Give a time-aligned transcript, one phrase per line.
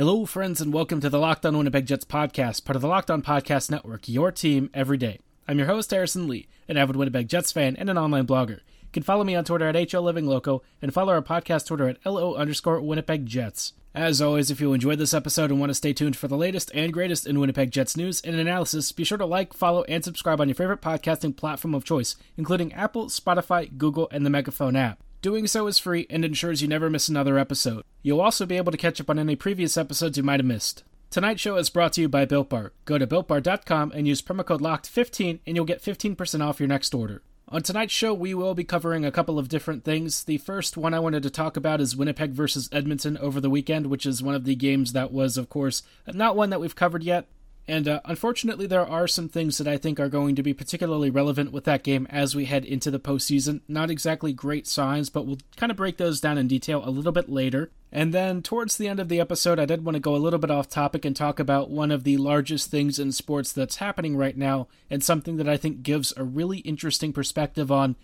[0.00, 3.10] Hello, friends, and welcome to the Locked On Winnipeg Jets podcast, part of the Locked
[3.10, 5.18] On Podcast Network, your team every day.
[5.46, 8.60] I'm your host, Harrison Lee, an avid Winnipeg Jets fan and an online blogger.
[8.80, 12.34] You can follow me on Twitter at HLLivingLoco and follow our podcast Twitter at LO
[12.34, 13.74] underscore Winnipeg Jets.
[13.94, 16.70] As always, if you enjoyed this episode and want to stay tuned for the latest
[16.72, 20.40] and greatest in Winnipeg Jets news and analysis, be sure to like, follow, and subscribe
[20.40, 25.02] on your favorite podcasting platform of choice, including Apple, Spotify, Google, and the Megaphone app.
[25.22, 27.84] Doing so is free and ensures you never miss another episode.
[28.02, 30.82] You'll also be able to catch up on any previous episodes you might have missed.
[31.10, 32.72] Tonight's show is brought to you by Built Bar.
[32.86, 36.94] Go to builtbar.com and use promo code LOCKED15 and you'll get 15% off your next
[36.94, 37.20] order.
[37.50, 40.24] On tonight's show, we will be covering a couple of different things.
[40.24, 43.88] The first one I wanted to talk about is Winnipeg versus Edmonton over the weekend,
[43.88, 47.02] which is one of the games that was, of course, not one that we've covered
[47.02, 47.26] yet,
[47.70, 51.08] and uh, unfortunately, there are some things that I think are going to be particularly
[51.08, 53.60] relevant with that game as we head into the postseason.
[53.68, 57.12] Not exactly great signs, but we'll kind of break those down in detail a little
[57.12, 57.70] bit later.
[57.92, 60.40] And then towards the end of the episode, I did want to go a little
[60.40, 64.16] bit off topic and talk about one of the largest things in sports that's happening
[64.16, 67.94] right now, and something that I think gives a really interesting perspective on,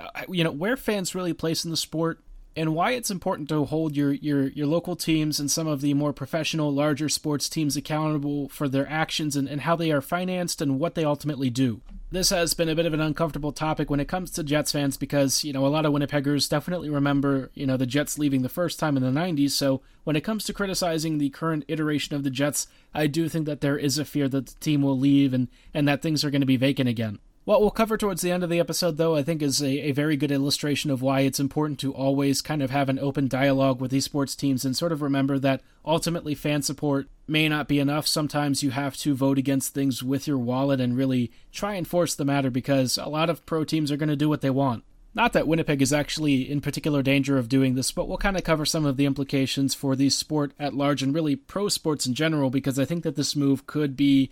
[0.00, 2.20] uh, you know, where fans really place in the sport
[2.60, 5.94] and why it's important to hold your, your, your local teams and some of the
[5.94, 10.60] more professional, larger sports teams accountable for their actions and, and how they are financed
[10.60, 11.80] and what they ultimately do.
[12.10, 14.98] This has been a bit of an uncomfortable topic when it comes to Jets fans
[14.98, 18.50] because, you know, a lot of Winnipeggers definitely remember, you know, the Jets leaving the
[18.50, 19.52] first time in the 90s.
[19.52, 23.46] So when it comes to criticizing the current iteration of the Jets, I do think
[23.46, 26.30] that there is a fear that the team will leave and, and that things are
[26.30, 27.20] going to be vacant again.
[27.44, 29.92] What we'll cover towards the end of the episode, though, I think is a, a,
[29.92, 33.80] very good illustration of why it's important to always kind of have an open dialogue
[33.80, 37.78] with these sports teams and sort of remember that ultimately fan support may not be
[37.78, 38.06] enough.
[38.06, 42.14] Sometimes you have to vote against things with your wallet and really try and force
[42.14, 44.84] the matter because a lot of pro teams are going to do what they want.
[45.14, 48.44] Not that Winnipeg is actually in particular danger of doing this, but we'll kind of
[48.44, 52.14] cover some of the implications for the sport at large and really pro sports in
[52.14, 54.30] general because I think that this move could be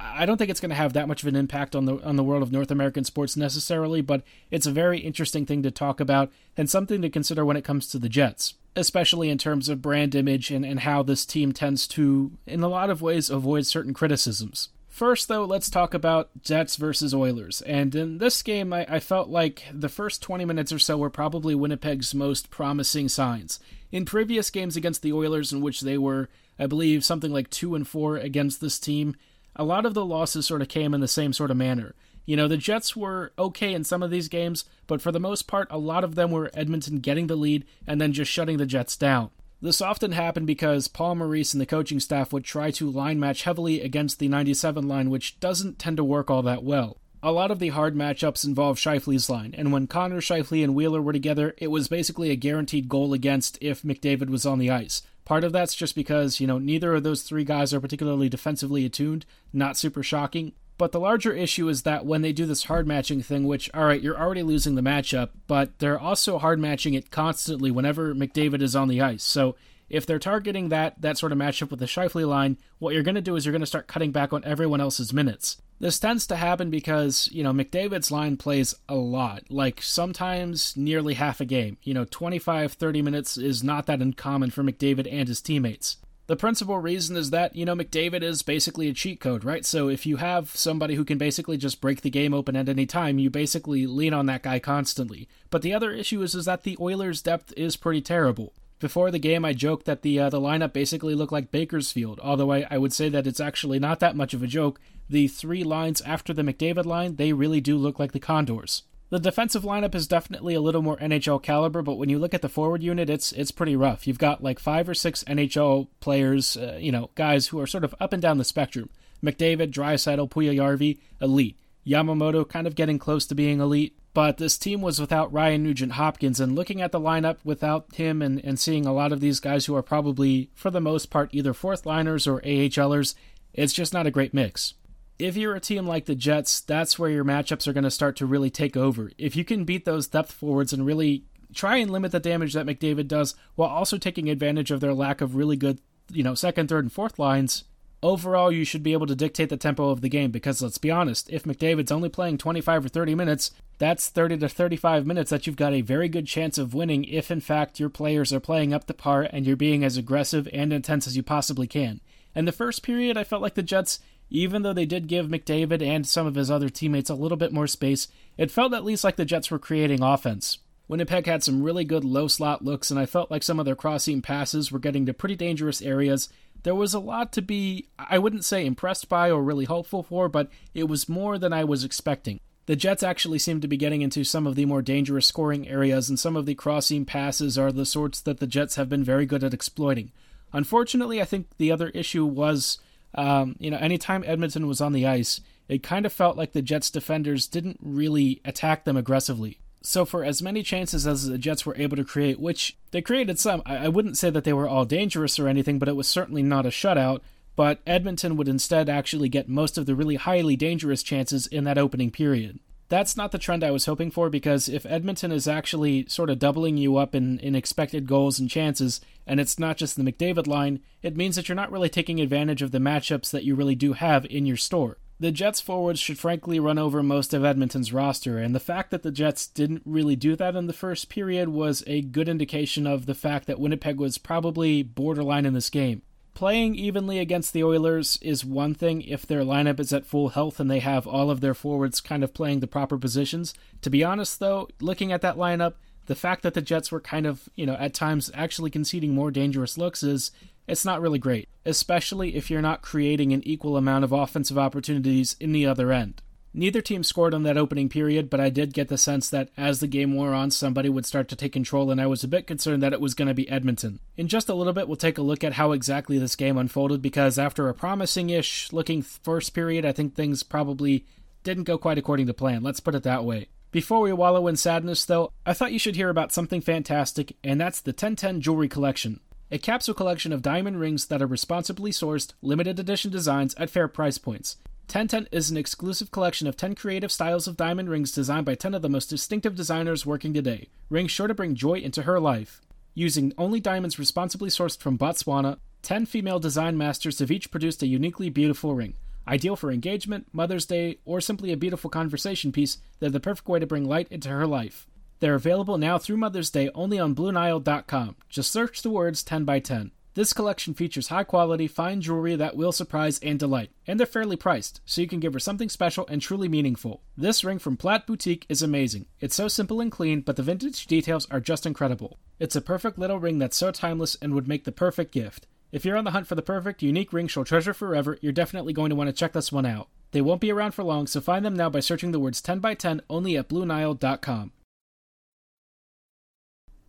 [0.00, 2.16] I don't think it's going to have that much of an impact on the on
[2.16, 6.00] the world of North American sports necessarily, but it's a very interesting thing to talk
[6.00, 9.82] about and something to consider when it comes to the Jets, especially in terms of
[9.82, 13.66] brand image and, and how this team tends to, in a lot of ways, avoid
[13.66, 14.70] certain criticisms.
[14.88, 17.62] First, though, let's talk about Jets versus Oilers.
[17.62, 21.08] And in this game, I, I felt like the first 20 minutes or so were
[21.08, 23.60] probably Winnipeg's most promising signs.
[23.92, 26.28] In previous games against the Oilers, in which they were,
[26.58, 29.14] I believe, something like 2 and 4 against this team,
[29.56, 31.94] a lot of the losses sort of came in the same sort of manner.
[32.26, 35.46] You know, the Jets were okay in some of these games, but for the most
[35.46, 38.66] part, a lot of them were Edmonton getting the lead and then just shutting the
[38.66, 39.30] Jets down.
[39.62, 43.42] This often happened because Paul Maurice and the coaching staff would try to line match
[43.42, 46.96] heavily against the 97 line, which doesn't tend to work all that well.
[47.22, 51.02] A lot of the hard matchups involve Scheifele's line, and when Connor, Scheifele, and Wheeler
[51.02, 55.02] were together, it was basically a guaranteed goal against if McDavid was on the ice.
[55.30, 58.84] Part of that's just because, you know, neither of those three guys are particularly defensively
[58.84, 60.54] attuned, not super shocking.
[60.76, 64.02] But the larger issue is that when they do this hard matching thing, which, alright,
[64.02, 68.74] you're already losing the matchup, but they're also hard matching it constantly whenever McDavid is
[68.74, 69.22] on the ice.
[69.22, 69.54] So
[69.88, 73.14] if they're targeting that that sort of matchup with the Scheifele line, what you're going
[73.14, 75.62] to do is you're going to start cutting back on everyone else's minutes.
[75.80, 81.14] This tends to happen because, you know, McDavid's line plays a lot, like sometimes nearly
[81.14, 81.78] half a game.
[81.82, 85.96] You know, 25, 30 minutes is not that uncommon for McDavid and his teammates.
[86.26, 89.64] The principal reason is that, you know, McDavid is basically a cheat code, right?
[89.64, 92.84] So if you have somebody who can basically just break the game open at any
[92.84, 95.28] time, you basically lean on that guy constantly.
[95.48, 98.52] But the other issue is, is that the Oilers' depth is pretty terrible.
[98.80, 102.50] Before the game, I joked that the uh, the lineup basically looked like Bakersfield, although
[102.50, 104.80] I, I would say that it's actually not that much of a joke.
[105.08, 108.84] The three lines after the McDavid line, they really do look like the Condors.
[109.10, 112.40] The defensive lineup is definitely a little more NHL caliber, but when you look at
[112.40, 114.06] the forward unit, it's it's pretty rough.
[114.06, 117.84] You've got like five or six NHL players, uh, you know, guys who are sort
[117.84, 118.88] of up and down the spectrum.
[119.22, 121.58] McDavid, Draisaitl, Puljujarvi, elite.
[121.86, 123.98] Yamamoto kind of getting close to being elite.
[124.12, 128.22] But this team was without Ryan Nugent Hopkins, and looking at the lineup without him
[128.22, 131.30] and, and seeing a lot of these guys who are probably, for the most part,
[131.32, 133.14] either fourth liners or AHLers,
[133.54, 134.74] it's just not a great mix.
[135.18, 138.16] If you're a team like the Jets, that's where your matchups are going to start
[138.16, 139.12] to really take over.
[139.18, 141.24] If you can beat those depth forwards and really
[141.54, 145.20] try and limit the damage that McDavid does while also taking advantage of their lack
[145.20, 145.80] of really good,
[146.10, 147.64] you know, second, third, and fourth lines,
[148.02, 150.90] overall you should be able to dictate the tempo of the game because let's be
[150.90, 155.46] honest, if McDavid's only playing 25 or 30 minutes, that's 30 to 35 minutes that
[155.46, 158.72] you've got a very good chance of winning if in fact your players are playing
[158.72, 162.00] up to par and you're being as aggressive and intense as you possibly can.
[162.34, 163.98] And the first period, I felt like the Jets,
[164.28, 167.52] even though they did give McDavid and some of his other teammates a little bit
[167.52, 170.58] more space, it felt at least like the Jets were creating offense.
[170.90, 173.76] Winnipeg had some really good low slot looks, and I felt like some of their
[173.76, 176.28] crossing passes were getting to pretty dangerous areas.
[176.62, 180.28] There was a lot to be, I wouldn't say impressed by or really hopeful for,
[180.28, 182.40] but it was more than I was expecting.
[182.66, 186.08] The Jets actually seem to be getting into some of the more dangerous scoring areas,
[186.08, 189.26] and some of the crossing passes are the sorts that the Jets have been very
[189.26, 190.12] good at exploiting.
[190.52, 192.78] Unfortunately, I think the other issue was,
[193.14, 196.62] um, you know, anytime Edmonton was on the ice, it kind of felt like the
[196.62, 199.58] Jets defenders didn't really attack them aggressively.
[199.82, 203.38] So, for as many chances as the Jets were able to create, which they created
[203.38, 206.06] some, I, I wouldn't say that they were all dangerous or anything, but it was
[206.06, 207.20] certainly not a shutout.
[207.56, 211.78] But Edmonton would instead actually get most of the really highly dangerous chances in that
[211.78, 212.60] opening period.
[212.88, 216.38] That's not the trend I was hoping for because if Edmonton is actually sort of
[216.38, 220.46] doubling you up in, in expected goals and chances, and it's not just the McDavid
[220.46, 223.76] line, it means that you're not really taking advantage of the matchups that you really
[223.76, 227.92] do have in your store the Jets forwards should frankly run over most of Edmonton's
[227.92, 231.50] roster, and the fact that the Jets didn't really do that in the first period
[231.50, 236.00] was a good indication of the fact that Winnipeg was probably borderline in this game.
[236.32, 240.58] Playing evenly against the Oilers is one thing if their lineup is at full health
[240.58, 243.52] and they have all of their forwards kind of playing the proper positions.
[243.82, 245.74] To be honest, though, looking at that lineup,
[246.06, 249.30] the fact that the Jets were kind of, you know, at times actually conceding more
[249.30, 250.30] dangerous looks is
[250.70, 255.36] it's not really great, especially if you're not creating an equal amount of offensive opportunities
[255.40, 256.22] in the other end.
[256.52, 259.78] Neither team scored on that opening period, but I did get the sense that as
[259.78, 262.46] the game wore on, somebody would start to take control, and I was a bit
[262.46, 264.00] concerned that it was going to be Edmonton.
[264.16, 267.02] In just a little bit, we'll take a look at how exactly this game unfolded
[267.02, 271.04] because after a promising ish looking first period, I think things probably
[271.44, 272.62] didn't go quite according to plan.
[272.62, 273.46] Let's put it that way.
[273.70, 277.60] Before we wallow in sadness, though, I thought you should hear about something fantastic, and
[277.60, 279.20] that's the 1010 Jewelry Collection
[279.52, 283.88] a capsule collection of diamond rings that are responsibly sourced, limited edition designs at fair
[283.88, 284.56] price points.
[284.82, 288.74] 1010 is an exclusive collection of 10 creative styles of diamond rings designed by 10
[288.74, 292.60] of the most distinctive designers working today, rings sure to bring joy into her life.
[292.94, 297.88] Using only diamonds responsibly sourced from Botswana, 10 female design masters have each produced a
[297.88, 298.94] uniquely beautiful ring.
[299.26, 303.58] Ideal for engagement, Mother's Day, or simply a beautiful conversation piece, they're the perfect way
[303.58, 304.86] to bring light into her life.
[305.20, 308.16] They're available now through Mother's Day only on BlueNile.com.
[308.28, 309.92] Just search the words 10 by 10.
[310.14, 314.34] This collection features high quality, fine jewelry that will surprise and delight, and they're fairly
[314.34, 317.02] priced, so you can give her something special and truly meaningful.
[317.16, 319.06] This ring from Platt Boutique is amazing.
[319.20, 322.18] It's so simple and clean, but the vintage details are just incredible.
[322.40, 325.46] It's a perfect little ring that's so timeless and would make the perfect gift.
[325.70, 328.72] If you're on the hunt for the perfect, unique ring she'll treasure forever, you're definitely
[328.72, 329.88] going to want to check this one out.
[330.10, 332.58] They won't be around for long, so find them now by searching the words 10
[332.58, 334.52] by 10 only at BlueNile.com.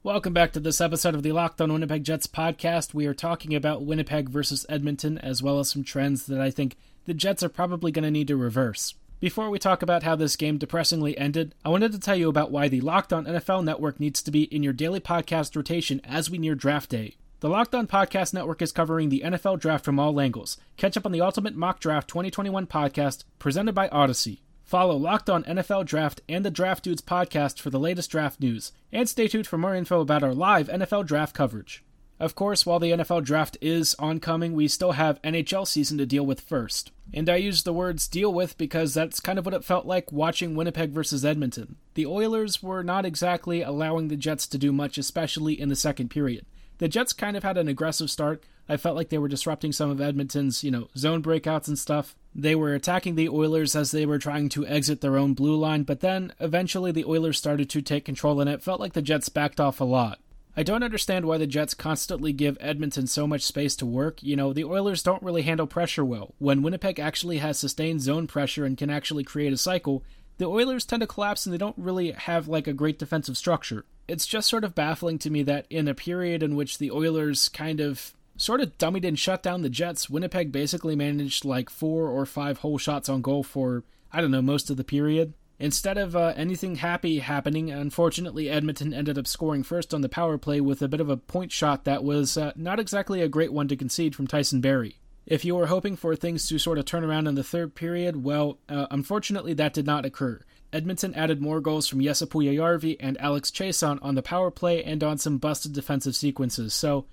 [0.04, 2.92] Welcome back to this episode of the Locked On Winnipeg Jets podcast.
[2.92, 6.76] We are talking about Winnipeg versus Edmonton, as well as some trends that I think
[7.06, 8.96] the Jets are probably going to need to reverse.
[9.20, 12.50] Before we talk about how this game depressingly ended, I wanted to tell you about
[12.50, 16.32] why the Locked On NFL network needs to be in your daily podcast rotation as
[16.32, 17.18] we near draft day.
[17.42, 20.58] The Locked On Podcast Network is covering the NFL draft from all angles.
[20.78, 24.40] Catch up on the Ultimate Mock Draft 2021 podcast presented by Audacy.
[24.72, 28.72] Follow Locked On NFL Draft and the Draft Dudes podcast for the latest draft news,
[28.90, 31.84] and stay tuned for more info about our live NFL draft coverage.
[32.22, 36.26] Of course, while the NFL draft is oncoming, we still have NHL season to deal
[36.26, 36.94] with first.
[37.14, 40.10] And I use the words deal with because that's kind of what it felt like
[40.10, 41.76] watching Winnipeg versus Edmonton.
[41.96, 46.12] The Oilers were not exactly allowing the Jets to do much, especially in the second
[46.12, 46.46] period.
[46.78, 48.46] The Jets kind of had an aggressive start.
[48.70, 52.16] I felt like they were disrupting some of Edmonton's, you know, zone breakouts and stuff.
[52.34, 55.84] They were attacking the Oilers as they were trying to exit their own blue line,
[55.84, 59.30] but then eventually the Oilers started to take control and it felt like the Jets
[59.30, 60.20] backed off a lot.
[60.56, 64.22] I don't understand why the Jets constantly give Edmonton so much space to work.
[64.22, 66.34] You know, the Oilers don't really handle pressure well.
[66.40, 70.04] When Winnipeg actually has sustained zone pressure and can actually create a cycle,
[70.38, 73.86] the Oilers tend to collapse and they don't really have like a great defensive structure.
[74.08, 77.48] It's just sort of baffling to me that in a period in which the Oilers
[77.48, 80.10] kind of sort of dummied and shut down the Jets.
[80.10, 84.42] Winnipeg basically managed like four or five whole shots on goal for, I don't know,
[84.42, 85.34] most of the period.
[85.60, 90.40] Instead of uh, anything happy happening, unfortunately, Edmonton ended up scoring first on the power
[90.40, 93.54] play with a bit of a point shot that was uh, not exactly a great
[93.54, 94.98] one to concede from Tyson Barrie.
[95.28, 98.24] If you were hoping for things to sort of turn around in the third period,
[98.24, 100.42] well, uh, unfortunately, that did not occur.
[100.74, 105.04] Edmonton added more goals from Jesse Puljujarvi and Alex Chiasson on the power play and
[105.04, 107.06] on some busted defensive sequences, so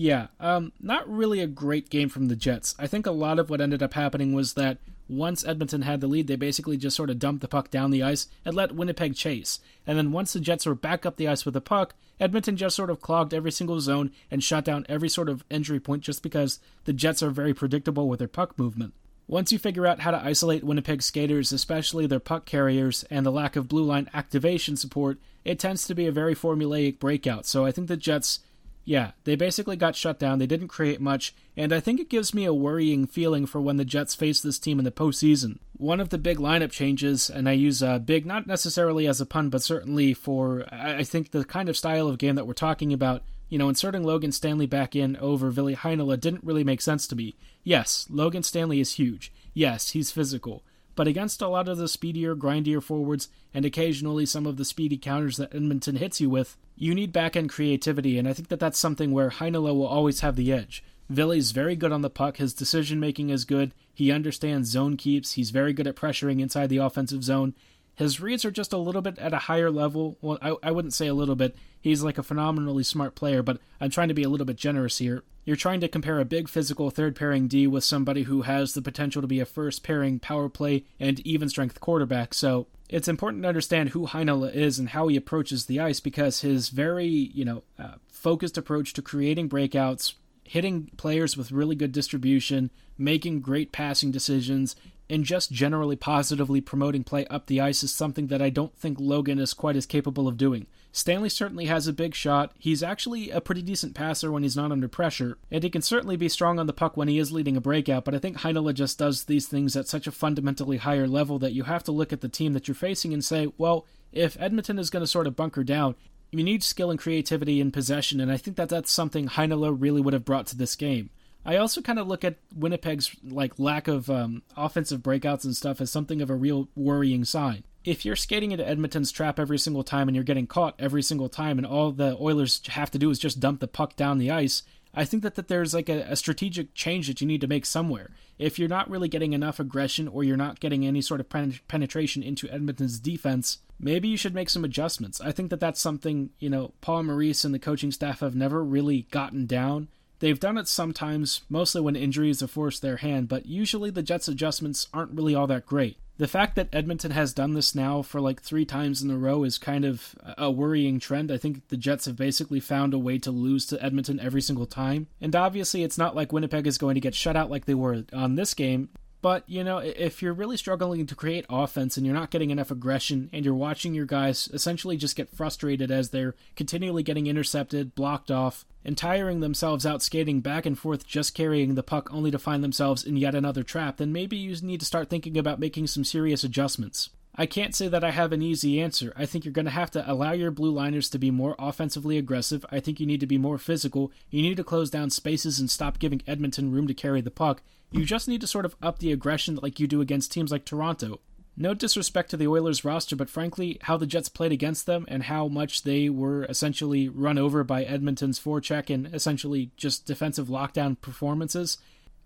[0.00, 2.74] Yeah, um, not really a great game from the Jets.
[2.78, 4.78] I think a lot of what ended up happening was that
[5.10, 8.02] once Edmonton had the lead, they basically just sort of dumped the puck down the
[8.02, 9.58] ice and let Winnipeg chase.
[9.86, 12.76] And then once the Jets were back up the ice with the puck, Edmonton just
[12.76, 16.22] sort of clogged every single zone and shot down every sort of injury point just
[16.22, 18.94] because the Jets are very predictable with their puck movement.
[19.28, 23.30] Once you figure out how to isolate Winnipeg skaters, especially their puck carriers, and the
[23.30, 27.44] lack of blue line activation support, it tends to be a very formulaic breakout.
[27.44, 28.38] So I think the Jets
[28.84, 30.38] yeah, they basically got shut down.
[30.38, 33.76] They didn't create much, and I think it gives me a worrying feeling for when
[33.76, 35.58] the Jets face this team in the postseason.
[35.76, 39.26] One of the big lineup changes, and I use uh, big not necessarily as a
[39.26, 42.92] pun, but certainly for I think the kind of style of game that we're talking
[42.92, 43.22] about.
[43.48, 47.16] You know, inserting Logan Stanley back in over Ville Heinola didn't really make sense to
[47.16, 47.34] me.
[47.64, 49.32] Yes, Logan Stanley is huge.
[49.52, 50.62] Yes, he's physical
[51.00, 54.98] but against a lot of the speedier, grindier forwards and occasionally some of the speedy
[54.98, 58.60] counters that Edmonton hits you with, you need back end creativity, and I think that
[58.60, 60.84] that's something where Heinola will always have the edge.
[61.08, 62.36] Ville's very good on the puck.
[62.36, 63.72] His decision making is good.
[63.94, 65.32] He understands zone keeps.
[65.32, 67.54] He's very good at pressuring inside the offensive zone.
[68.00, 70.16] His reads are just a little bit at a higher level.
[70.22, 71.54] Well, I, I wouldn't say a little bit.
[71.82, 74.96] He's like a phenomenally smart player, but I'm trying to be a little bit generous
[74.96, 75.22] here.
[75.44, 78.80] You're trying to compare a big physical third pairing D with somebody who has the
[78.80, 82.32] potential to be a first pairing power play and even strength quarterback.
[82.32, 86.40] So it's important to understand who Heinola is and how he approaches the ice because
[86.40, 91.92] his very, you know, uh, focused approach to creating breakouts, hitting players with really good
[91.92, 94.74] distribution, making great passing decisions,
[95.10, 98.98] and just generally positively promoting play up the ice is something that I don't think
[99.00, 100.66] Logan is quite as capable of doing.
[100.92, 102.52] Stanley certainly has a big shot.
[102.58, 106.16] He's actually a pretty decent passer when he's not under pressure, and he can certainly
[106.16, 108.72] be strong on the puck when he is leading a breakout, but I think Heinola
[108.72, 112.12] just does these things at such a fundamentally higher level that you have to look
[112.12, 115.26] at the team that you're facing and say, well, if Edmonton is going to sort
[115.26, 115.94] of bunker down,
[116.32, 120.00] you need skill and creativity in possession, and I think that that's something Heinola really
[120.00, 121.10] would have brought to this game.
[121.44, 125.80] I also kind of look at Winnipeg's like lack of um, offensive breakouts and stuff
[125.80, 129.82] as something of a real worrying sign if you're skating into Edmonton's trap every single
[129.82, 133.10] time and you're getting caught every single time, and all the Oilers have to do
[133.10, 136.00] is just dump the puck down the ice, I think that, that there's like a,
[136.02, 138.10] a, strategic change that you need to make somewhere.
[138.38, 141.28] If you're not really getting enough aggression or you're not getting any sort of
[141.68, 145.20] penetration into Edmonton's defense, maybe you should make some adjustments.
[145.20, 148.64] I think that that's something, you know, Paul Maurice and the coaching staff have never
[148.64, 149.88] really gotten down.
[150.20, 154.28] They've done it sometimes, mostly when injuries have forced their hand, but usually the Jets'
[154.28, 158.20] adjustments aren't really all that great the fact that Edmonton has done this now for
[158.20, 161.32] like three times in a row is kind of a worrying trend.
[161.32, 164.66] I think the Jets have basically found a way to lose to Edmonton every single
[164.66, 165.06] time.
[165.18, 168.04] And obviously, it's not like Winnipeg is going to get shut out like they were
[168.12, 168.90] on this game.
[169.22, 172.70] But, you know, if you're really struggling to create offense and you're not getting enough
[172.70, 177.94] aggression and you're watching your guys essentially just get frustrated as they're continually getting intercepted,
[177.94, 182.30] blocked off, and tiring themselves out skating back and forth just carrying the puck only
[182.30, 185.60] to find themselves in yet another trap, then maybe you need to start thinking about
[185.60, 187.10] making some serious adjustments.
[187.34, 189.12] I can't say that I have an easy answer.
[189.16, 192.18] I think you're going to have to allow your blue liners to be more offensively
[192.18, 192.66] aggressive.
[192.70, 194.12] I think you need to be more physical.
[194.30, 197.62] You need to close down spaces and stop giving Edmonton room to carry the puck.
[197.92, 200.64] You just need to sort of up the aggression like you do against teams like
[200.64, 201.20] Toronto.
[201.60, 205.24] No disrespect to the Oilers roster, but frankly, how the Jets played against them and
[205.24, 210.98] how much they were essentially run over by Edmonton's forecheck and essentially just defensive lockdown
[210.98, 211.76] performances,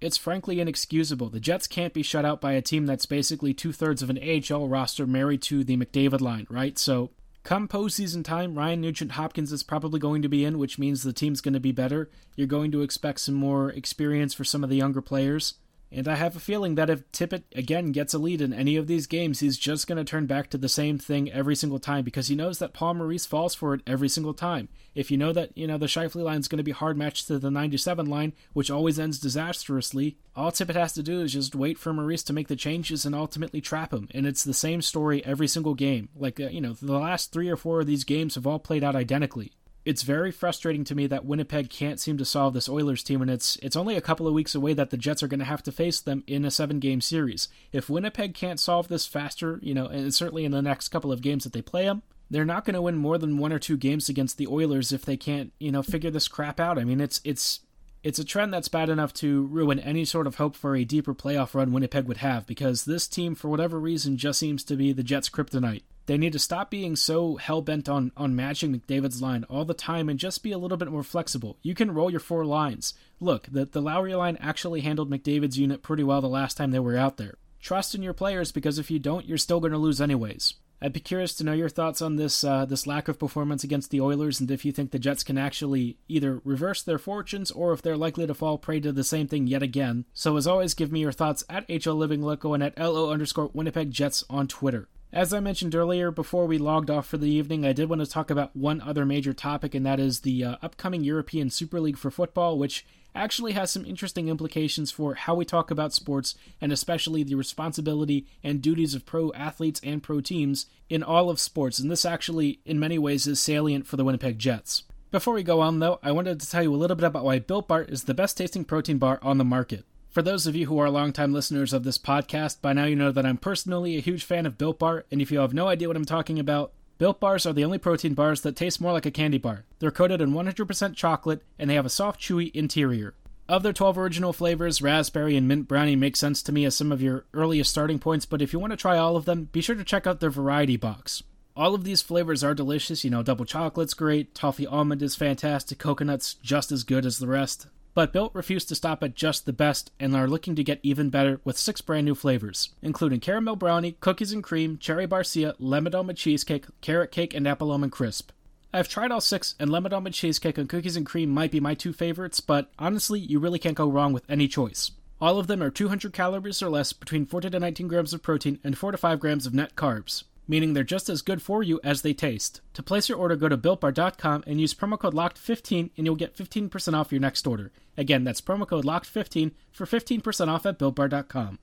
[0.00, 1.30] it's frankly inexcusable.
[1.30, 4.20] The Jets can't be shut out by a team that's basically two thirds of an
[4.22, 6.78] AHL roster married to the McDavid line, right?
[6.78, 7.10] So,
[7.42, 11.12] come postseason time, Ryan Nugent Hopkins is probably going to be in, which means the
[11.12, 12.08] team's going to be better.
[12.36, 15.54] You're going to expect some more experience for some of the younger players.
[15.92, 18.88] And I have a feeling that if Tippett again gets a lead in any of
[18.88, 22.04] these games, he's just going to turn back to the same thing every single time
[22.04, 24.68] because he knows that Paul Maurice falls for it every single time.
[24.94, 27.28] If you know that, you know, the Scheifele line is going to be hard matched
[27.28, 31.54] to the 97 line, which always ends disastrously, all Tippett has to do is just
[31.54, 34.08] wait for Maurice to make the changes and ultimately trap him.
[34.12, 36.08] And it's the same story every single game.
[36.16, 38.82] Like, uh, you know, the last three or four of these games have all played
[38.82, 39.52] out identically
[39.84, 43.30] it's very frustrating to me that Winnipeg can't seem to solve this Oilers team, and
[43.30, 45.62] it's it's only a couple of weeks away that the Jets are going to have
[45.64, 47.48] to face them in a seven game series.
[47.72, 51.20] If Winnipeg can't solve this faster, you know, and certainly in the next couple of
[51.20, 53.76] games that they play them, they're not going to win more than one or two
[53.76, 56.78] games against the Oilers if they can't, you know, figure this crap out.
[56.78, 57.60] I mean, it's it's
[58.02, 61.14] it's a trend that's bad enough to ruin any sort of hope for a deeper
[61.14, 64.92] playoff run Winnipeg would have because this team, for whatever reason, just seems to be
[64.92, 65.82] the Jets' kryptonite.
[66.06, 69.74] They need to stop being so hell bent on, on matching McDavid's line all the
[69.74, 71.58] time and just be a little bit more flexible.
[71.62, 72.94] You can roll your four lines.
[73.20, 76.78] Look, the, the Lowry line actually handled McDavid's unit pretty well the last time they
[76.78, 77.36] were out there.
[77.60, 80.54] Trust in your players because if you don't, you're still going to lose anyways.
[80.82, 83.90] I'd be curious to know your thoughts on this uh, this lack of performance against
[83.90, 87.72] the Oilers, and if you think the Jets can actually either reverse their fortunes or
[87.72, 90.04] if they're likely to fall prey to the same thing yet again.
[90.12, 94.24] So as always, give me your thoughts at HL and at LO underscore Winnipeg Jets
[94.28, 94.88] on Twitter.
[95.14, 98.10] As I mentioned earlier, before we logged off for the evening, I did want to
[98.10, 101.96] talk about one other major topic, and that is the uh, upcoming European Super League
[101.96, 106.72] for football, which actually has some interesting implications for how we talk about sports and
[106.72, 111.78] especially the responsibility and duties of pro athletes and pro teams in all of sports.
[111.78, 114.82] And this actually, in many ways, is salient for the Winnipeg Jets.
[115.12, 117.38] Before we go on, though, I wanted to tell you a little bit about why
[117.38, 119.84] Built Bar is the best tasting protein bar on the market.
[120.14, 123.10] For those of you who are longtime listeners of this podcast, by now you know
[123.10, 125.88] that I'm personally a huge fan of Built Bar, and if you have no idea
[125.88, 129.06] what I'm talking about, Built Bars are the only protein bars that taste more like
[129.06, 129.64] a candy bar.
[129.80, 133.14] They're coated in 100% chocolate, and they have a soft, chewy interior.
[133.48, 136.92] Of their 12 original flavors, raspberry and mint brownie make sense to me as some
[136.92, 139.60] of your earliest starting points, but if you want to try all of them, be
[139.60, 141.24] sure to check out their variety box.
[141.56, 145.78] All of these flavors are delicious, you know, double chocolate's great, toffee almond is fantastic,
[145.78, 147.66] coconut's just as good as the rest.
[147.94, 151.10] But Built refused to stop at just the best and are looking to get even
[151.10, 155.94] better with six brand new flavors, including caramel brownie, cookies and cream, cherry barcia, lemon
[155.94, 158.32] almond cheesecake, carrot cake, and apple almond crisp.
[158.72, 161.74] I've tried all six, and lemon almond cheesecake and cookies and cream might be my
[161.74, 164.90] two favorites, but honestly, you really can't go wrong with any choice.
[165.20, 168.58] All of them are 200 calories or less, between 14 to 19 grams of protein,
[168.64, 171.80] and 4 to 5 grams of net carbs, meaning they're just as good for you
[171.82, 172.60] as they taste.
[172.74, 176.36] To place your order, go to builtbar.com and use promo code LOCKED15 and you'll get
[176.36, 177.72] 15% off your next order.
[177.96, 181.58] Again, that's promo code LOCKED15 for 15% off at builtbar.com.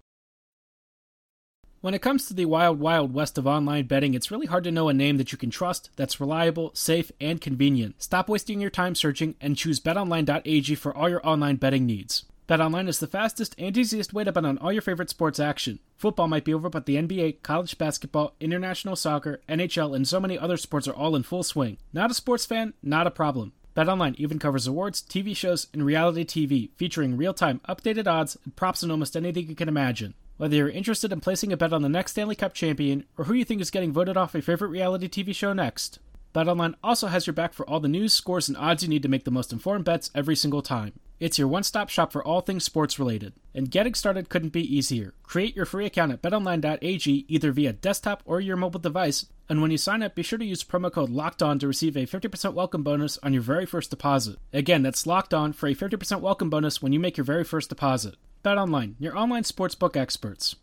[1.82, 4.72] When it comes to the wild, wild west of online betting, it's really hard to
[4.72, 8.04] know a name that you can trust, that's reliable, safe, and convenient.
[8.04, 12.26] Stop wasting your time searching and choose betonline.ag for all your online betting needs.
[12.52, 15.80] BetOnline is the fastest and easiest way to bet on all your favorite sports action.
[15.96, 20.38] Football might be over, but the NBA, college basketball, international soccer, NHL, and so many
[20.38, 21.78] other sports are all in full swing.
[21.94, 22.74] Not a sports fan?
[22.84, 23.54] Not a problem.
[23.74, 28.84] BetOnline even covers awards, TV shows, and reality TV, featuring real-time updated odds and props
[28.84, 30.14] on almost anything you can imagine.
[30.36, 33.34] Whether you're interested in placing a bet on the next Stanley Cup champion or who
[33.34, 36.00] you think is getting voted off a favorite reality TV show next,
[36.36, 39.10] BetOnline also has your back for all the news, scores, and odds you need to
[39.10, 40.92] make the most informed bets every single time.
[41.22, 43.34] It's your one-stop shop for all things sports related.
[43.54, 45.14] And getting started couldn't be easier.
[45.22, 49.70] Create your free account at betonline.ag either via desktop or your mobile device, and when
[49.70, 52.56] you sign up, be sure to use promo code Locked On to receive a 50%
[52.56, 54.40] welcome bonus on your very first deposit.
[54.52, 57.70] Again, that's Locked On for a 50% welcome bonus when you make your very first
[57.70, 58.16] deposit.
[58.44, 60.56] BetOnline, your online sportsbook experts.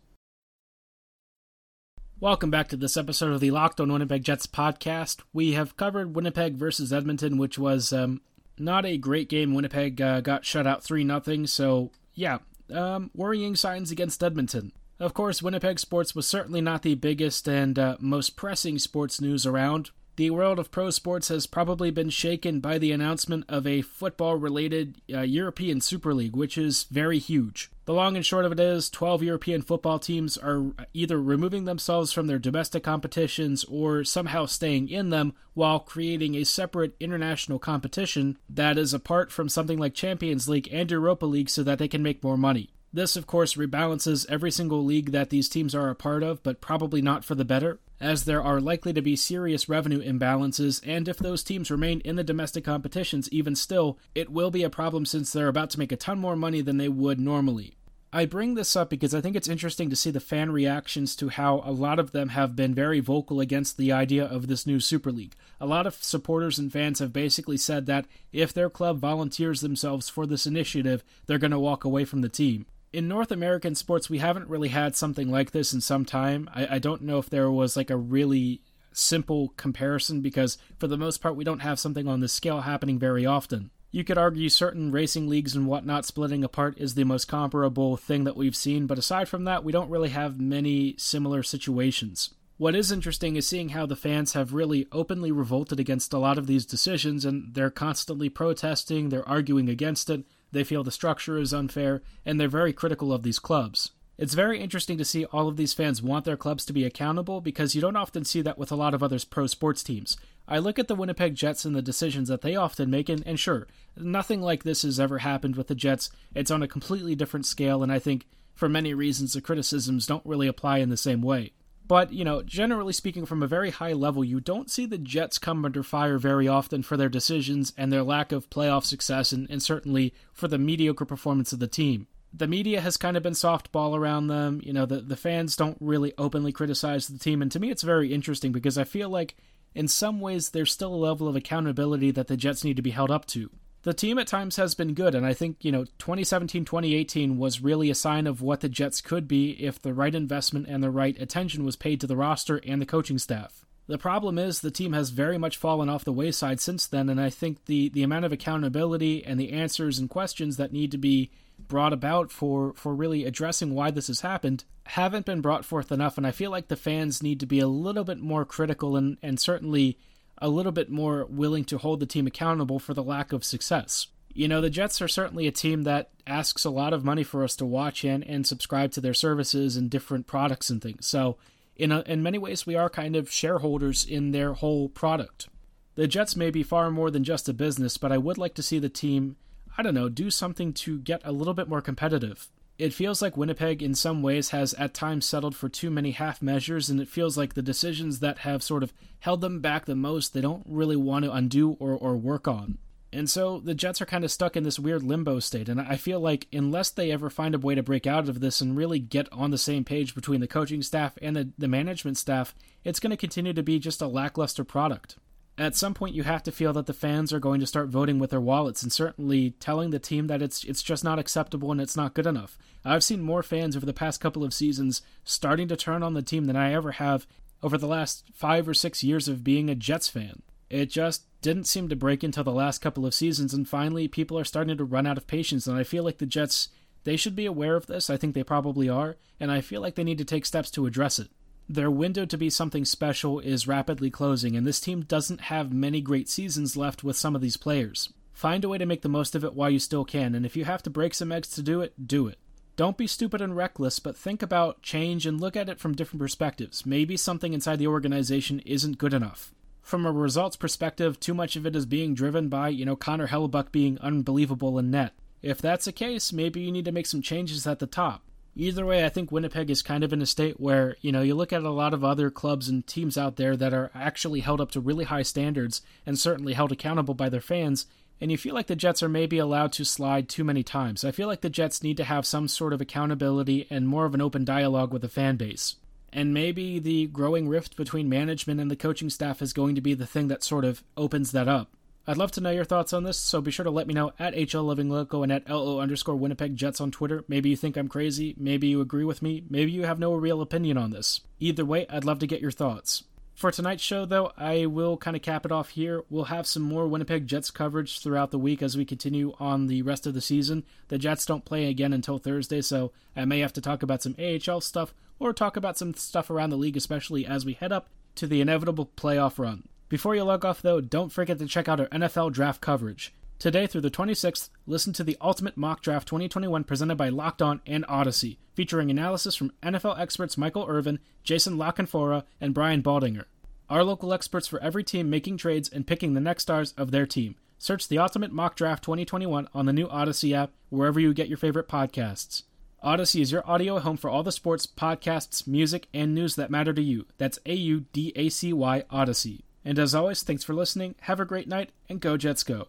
[2.18, 5.20] Welcome back to this episode of the Locked On Winnipeg Jets podcast.
[5.32, 8.22] We have covered Winnipeg versus Edmonton, which was um,
[8.60, 9.54] not a great game.
[9.54, 12.38] Winnipeg uh, got shut out 3 0, so yeah,
[12.72, 14.72] um, worrying signs against Edmonton.
[15.00, 19.46] Of course, Winnipeg sports was certainly not the biggest and uh, most pressing sports news
[19.46, 23.82] around, the world of pro sports has probably been shaken by the announcement of a
[23.82, 27.70] football related uh, European Super League, which is very huge.
[27.88, 32.12] The long and short of it is 12 European football teams are either removing themselves
[32.12, 38.36] from their domestic competitions or somehow staying in them while creating a separate international competition
[38.46, 42.02] that is apart from something like Champions League and Europa League so that they can
[42.02, 42.74] make more money.
[42.92, 46.60] This, of course, rebalances every single league that these teams are a part of, but
[46.60, 51.08] probably not for the better, as there are likely to be serious revenue imbalances, and
[51.08, 55.06] if those teams remain in the domestic competitions even still, it will be a problem
[55.06, 57.77] since they're about to make a ton more money than they would normally.
[58.12, 61.28] I bring this up because I think it's interesting to see the fan reactions to
[61.28, 64.80] how a lot of them have been very vocal against the idea of this new
[64.80, 65.34] Super League.
[65.60, 70.08] A lot of supporters and fans have basically said that if their club volunteers themselves
[70.08, 74.08] for this initiative, they're going to walk away from the team in North American sports,
[74.08, 76.48] we haven't really had something like this in some time.
[76.54, 80.96] I, I, don't know if there was like a really simple comparison because, for the
[80.96, 83.70] most part, we don't have something on this scale happening very often.
[83.90, 88.24] You could argue certain racing leagues and whatnot splitting apart is the most comparable thing
[88.24, 92.34] that we've seen, but aside from that, we don't really have many similar situations.
[92.58, 96.36] What is interesting is seeing how the fans have really openly revolted against a lot
[96.36, 101.38] of these decisions, and they're constantly protesting, they're arguing against it, they feel the structure
[101.38, 103.92] is unfair, and they're very critical of these clubs.
[104.18, 107.40] It's very interesting to see all of these fans want their clubs to be accountable
[107.40, 110.16] because you don't often see that with a lot of other pro sports teams.
[110.48, 113.38] I look at the Winnipeg Jets and the decisions that they often make, and, and
[113.38, 116.10] sure, nothing like this has ever happened with the Jets.
[116.34, 120.24] It's on a completely different scale, and I think for many reasons the criticisms don't
[120.24, 121.52] really apply in the same way.
[121.86, 125.38] But, you know, generally speaking, from a very high level, you don't see the Jets
[125.38, 129.48] come under fire very often for their decisions and their lack of playoff success, and,
[129.50, 132.06] and certainly for the mediocre performance of the team.
[132.32, 134.60] the media has kind of been softball around them.
[134.62, 137.42] You know, the, the fans don't really openly criticize the team.
[137.42, 139.36] And to me, it's very interesting because I feel like
[139.78, 142.90] in some ways there's still a level of accountability that the Jets need to be
[142.90, 143.48] held up to.
[143.82, 147.62] The team at times has been good, and I think, you know, 2017 2018 was
[147.62, 150.90] really a sign of what the Jets could be if the right investment and the
[150.90, 153.64] right attention was paid to the roster and the coaching staff.
[153.86, 157.20] The problem is the team has very much fallen off the wayside since then, and
[157.20, 160.98] I think the, the amount of accountability and the answers and questions that need to
[160.98, 161.30] be
[161.68, 166.16] brought about for, for really addressing why this has happened haven't been brought forth enough,
[166.16, 169.18] and I feel like the fans need to be a little bit more critical and,
[169.22, 169.98] and certainly
[170.38, 174.06] a little bit more willing to hold the team accountable for the lack of success.
[174.32, 177.44] You know, the Jets are certainly a team that asks a lot of money for
[177.44, 181.06] us to watch and, and subscribe to their services and different products and things.
[181.06, 181.36] So,
[181.76, 185.48] in, a, in many ways, we are kind of shareholders in their whole product.
[185.96, 188.62] The Jets may be far more than just a business, but I would like to
[188.62, 189.36] see the team
[189.78, 192.48] I don't know, do something to get a little bit more competitive.
[192.78, 196.42] It feels like Winnipeg, in some ways, has at times settled for too many half
[196.42, 199.94] measures, and it feels like the decisions that have sort of held them back the
[199.94, 202.78] most, they don't really want to undo or, or work on.
[203.12, 205.96] And so the Jets are kind of stuck in this weird limbo state, and I
[205.96, 208.98] feel like unless they ever find a way to break out of this and really
[208.98, 213.00] get on the same page between the coaching staff and the, the management staff, it's
[213.00, 215.16] going to continue to be just a lackluster product
[215.58, 218.18] at some point you have to feel that the fans are going to start voting
[218.18, 221.80] with their wallets and certainly telling the team that it's it's just not acceptable and
[221.80, 222.56] it's not good enough.
[222.84, 226.22] I've seen more fans over the past couple of seasons starting to turn on the
[226.22, 227.26] team than I ever have
[227.62, 230.42] over the last 5 or 6 years of being a Jets fan.
[230.70, 234.38] It just didn't seem to break until the last couple of seasons and finally people
[234.38, 236.68] are starting to run out of patience and I feel like the Jets
[237.04, 238.10] they should be aware of this.
[238.10, 240.86] I think they probably are and I feel like they need to take steps to
[240.86, 241.30] address it.
[241.70, 246.00] Their window to be something special is rapidly closing, and this team doesn't have many
[246.00, 248.10] great seasons left with some of these players.
[248.32, 250.56] Find a way to make the most of it while you still can, and if
[250.56, 252.38] you have to break some eggs to do it, do it.
[252.76, 256.20] Don't be stupid and reckless, but think about change and look at it from different
[256.20, 256.86] perspectives.
[256.86, 259.52] Maybe something inside the organization isn't good enough.
[259.82, 263.28] From a results perspective, too much of it is being driven by, you know, Connor
[263.28, 265.12] Hellebuyck being unbelievable in net.
[265.42, 268.22] If that's the case, maybe you need to make some changes at the top.
[268.60, 271.36] Either way, I think Winnipeg is kind of in a state where, you know, you
[271.36, 274.60] look at a lot of other clubs and teams out there that are actually held
[274.60, 277.86] up to really high standards and certainly held accountable by their fans,
[278.20, 281.04] and you feel like the Jets are maybe allowed to slide too many times.
[281.04, 284.14] I feel like the Jets need to have some sort of accountability and more of
[284.14, 285.76] an open dialogue with the fan base.
[286.12, 289.94] And maybe the growing rift between management and the coaching staff is going to be
[289.94, 291.70] the thing that sort of opens that up.
[292.08, 294.12] I'd love to know your thoughts on this, so be sure to let me know
[294.18, 297.22] at HL Living Loco and at LO underscore Winnipeg Jets on Twitter.
[297.28, 300.40] Maybe you think I'm crazy, maybe you agree with me, maybe you have no real
[300.40, 301.20] opinion on this.
[301.38, 303.04] Either way, I'd love to get your thoughts.
[303.34, 306.02] For tonight's show, though, I will kind of cap it off here.
[306.08, 309.82] We'll have some more Winnipeg Jets coverage throughout the week as we continue on the
[309.82, 310.64] rest of the season.
[310.88, 314.16] The Jets don't play again until Thursday, so I may have to talk about some
[314.18, 317.90] AHL stuff or talk about some stuff around the league, especially as we head up
[318.14, 319.68] to the inevitable playoff run.
[319.88, 323.14] Before you log off, though, don't forget to check out our NFL draft coverage.
[323.38, 327.62] Today through the 26th, listen to the Ultimate Mock Draft 2021 presented by Locked On
[327.66, 333.24] and Audacy, featuring analysis from NFL experts Michael Irvin, Jason La Canfora, and Brian Baldinger.
[333.70, 337.06] Our local experts for every team making trades and picking the next stars of their
[337.06, 337.36] team.
[337.56, 341.38] Search the Ultimate Mock Draft 2021 on the new Audacy app, wherever you get your
[341.38, 342.42] favorite podcasts.
[342.84, 346.74] Audacy is your audio home for all the sports, podcasts, music, and news that matter
[346.74, 347.06] to you.
[347.16, 349.40] That's A U D A C Y Audacy.
[349.64, 352.66] And as always, thanks for listening, have a great night, and go Jets go.